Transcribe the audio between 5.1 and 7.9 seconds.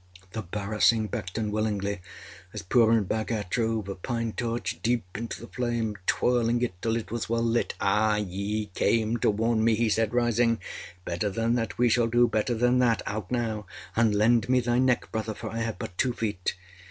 into the flame, twirling it till it was well lit.